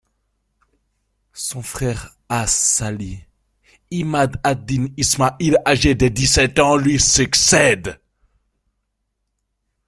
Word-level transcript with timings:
Son 1.33 1.61
frère 1.61 2.17
As-Sâlih 2.27 3.19
`Imâd 3.91 4.33
ad-Dîn 4.43 4.87
Ismâ`îl 4.97 5.61
âgé 5.63 5.93
de 5.93 6.07
dix-sept 6.07 6.57
ans 6.57 6.75
lui 6.75 6.99
succède. 6.99 8.01